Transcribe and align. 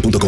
boostmobile.com. 0.00 0.26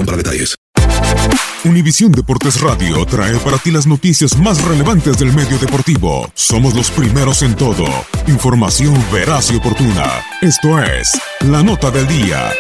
Univisión 1.65 2.13
Deportes 2.13 2.61
Radio 2.61 3.05
trae 3.05 3.37
para 3.39 3.59
ti 3.59 3.71
las 3.71 3.87
noticias 3.87 4.39
más 4.39 4.65
relevantes 4.65 5.19
del 5.19 5.33
medio 5.33 5.59
deportivo. 5.59 6.27
Somos 6.35 6.75
los 6.75 6.91
primeros 6.91 7.43
en 7.43 7.57
todo. 7.57 7.85
Información 8.27 8.95
veraz 9.13 9.51
y 9.51 9.57
oportuna. 9.57 10.05
Esto 10.41 10.81
es 10.81 11.21
La 11.51 11.63
Nota 11.63 11.91
del 11.91 12.07
Día. 12.07 12.51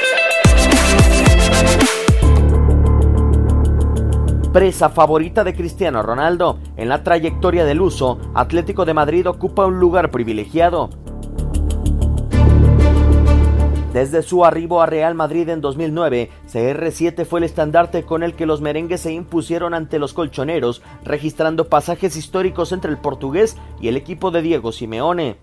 Presa 4.52 4.88
favorita 4.88 5.44
de 5.44 5.54
Cristiano 5.54 6.02
Ronaldo, 6.02 6.58
en 6.76 6.88
la 6.88 7.04
trayectoria 7.04 7.64
del 7.64 7.80
uso, 7.80 8.18
Atlético 8.34 8.84
de 8.84 8.94
Madrid 8.94 9.28
ocupa 9.28 9.66
un 9.66 9.78
lugar 9.78 10.10
privilegiado. 10.10 10.90
Desde 13.92 14.22
su 14.22 14.44
arribo 14.44 14.82
a 14.82 14.86
Real 14.86 15.14
Madrid 15.14 15.48
en 15.48 15.62
2009, 15.62 16.30
CR7 16.46 17.24
fue 17.24 17.40
el 17.40 17.44
estandarte 17.44 18.02
con 18.02 18.22
el 18.22 18.34
que 18.34 18.44
los 18.44 18.60
merengues 18.60 19.00
se 19.00 19.12
impusieron 19.12 19.72
ante 19.72 19.98
los 19.98 20.12
colchoneros, 20.12 20.82
registrando 21.04 21.68
pasajes 21.68 22.14
históricos 22.14 22.72
entre 22.72 22.90
el 22.90 22.98
portugués 22.98 23.56
y 23.80 23.88
el 23.88 23.96
equipo 23.96 24.30
de 24.30 24.42
Diego 24.42 24.72
Simeone. 24.72 25.38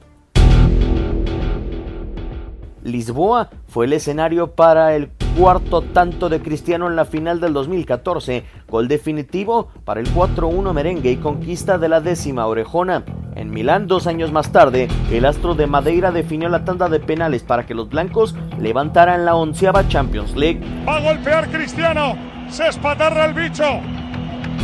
Lisboa 2.83 3.49
fue 3.67 3.85
el 3.85 3.93
escenario 3.93 4.51
para 4.51 4.95
el 4.95 5.09
cuarto 5.39 5.81
tanto 5.81 6.29
de 6.29 6.39
Cristiano 6.39 6.87
en 6.87 6.95
la 6.95 7.05
final 7.05 7.41
del 7.41 7.51
2014, 7.51 8.45
gol 8.69 8.87
definitivo 8.87 9.69
para 9.83 9.99
el 9.99 10.07
4-1 10.13 10.71
merengue 10.71 11.11
y 11.11 11.17
conquista 11.17 11.79
de 11.79 11.89
la 11.89 11.99
décima 11.99 12.45
orejona. 12.45 13.03
En 13.45 13.51
Milán, 13.51 13.85
dos 13.85 14.07
años 14.07 14.31
más 14.31 14.51
tarde, 14.51 14.87
el 15.11 15.23
astro 15.23 15.53
de 15.53 15.67
Madeira 15.67 16.11
definió 16.11 16.49
la 16.49 16.65
tanda 16.65 16.89
de 16.89 16.99
penales 16.99 17.43
para 17.43 17.63
que 17.67 17.75
los 17.75 17.87
blancos 17.87 18.33
levantaran 18.59 19.23
la 19.23 19.35
onceava 19.35 19.87
Champions 19.87 20.35
League. 20.35 20.61
Va 20.83 20.95
a 20.95 20.99
golpear 20.99 21.47
Cristiano. 21.51 22.17
Se 22.49 22.67
espatarra 22.69 23.25
el 23.25 23.35
bicho. 23.35 23.63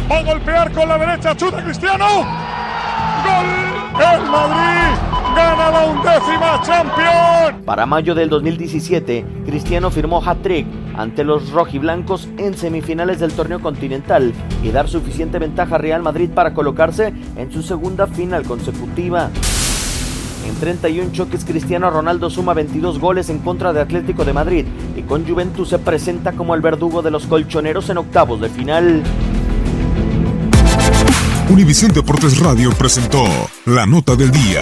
Va 0.10 0.18
a 0.18 0.24
golpear 0.24 0.72
con 0.72 0.90
la 0.90 0.98
derecha. 0.98 1.38
Chuta 1.38 1.64
Cristiano. 1.64 2.08
¡Gol! 3.24 4.04
¡El 4.04 4.32
Madrid! 4.32 5.11
¡Gana 5.82 5.86
la 5.86 5.86
undécima 5.86 6.62
Champions! 6.62 7.66
Para 7.66 7.86
mayo 7.86 8.14
del 8.14 8.30
2017, 8.30 9.26
Cristiano 9.46 9.90
firmó 9.90 10.22
hat-trick 10.24 10.68
ante 10.96 11.24
los 11.24 11.52
rojiblancos 11.52 12.28
en 12.38 12.56
semifinales 12.56 13.20
del 13.20 13.34
torneo 13.34 13.60
continental 13.60 14.34
y 14.64 14.70
dar 14.70 14.88
suficiente 14.88 15.40
ventaja 15.40 15.76
a 15.76 15.78
Real 15.80 16.04
Madrid 16.04 16.30
para 16.30 16.54
colocarse 16.54 17.14
en 17.36 17.52
su 17.52 17.64
segunda 17.64 18.06
final 18.06 18.44
consecutiva. 18.44 19.32
En 20.48 20.56
31 20.56 21.12
choques, 21.14 21.46
Cristiano 21.46 21.90
Ronaldo 21.90 22.30
suma 22.30 22.54
22 22.54 23.00
goles 23.00 23.30
en 23.30 23.40
contra 23.40 23.74
de 23.74 23.82
Atlético 23.82 24.24
de 24.24 24.34
Madrid 24.34 24.66
y 24.96 25.02
con 25.04 25.28
Juventus 25.28 25.70
se 25.70 25.80
presenta 25.80 26.34
como 26.34 26.54
el 26.54 26.62
verdugo 26.62 27.02
de 27.02 27.12
los 27.12 27.26
colchoneros 27.26 27.90
en 27.90 27.98
octavos 27.98 28.40
de 28.40 28.50
final. 28.50 29.04
Univisión 31.50 31.92
Deportes 31.92 32.40
Radio 32.40 32.72
presentó 32.72 33.24
La 33.66 33.86
Nota 33.86 34.16
del 34.16 34.32
Día. 34.32 34.62